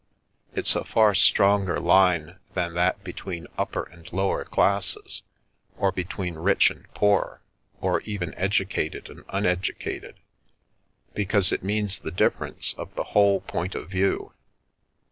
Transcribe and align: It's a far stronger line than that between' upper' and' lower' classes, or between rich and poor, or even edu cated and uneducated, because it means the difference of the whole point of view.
It's 0.55 0.75
a 0.75 0.83
far 0.83 1.13
stronger 1.13 1.79
line 1.79 2.39
than 2.55 2.73
that 2.73 3.03
between' 3.03 3.45
upper' 3.59 3.83
and' 3.93 4.11
lower' 4.11 4.45
classes, 4.45 5.21
or 5.77 5.91
between 5.91 6.33
rich 6.37 6.71
and 6.71 6.91
poor, 6.95 7.43
or 7.81 8.01
even 8.01 8.31
edu 8.31 8.67
cated 8.67 9.11
and 9.11 9.23
uneducated, 9.29 10.15
because 11.13 11.51
it 11.51 11.61
means 11.61 11.99
the 11.99 12.09
difference 12.09 12.73
of 12.79 12.95
the 12.95 13.03
whole 13.13 13.41
point 13.41 13.75
of 13.75 13.91
view. 13.91 14.33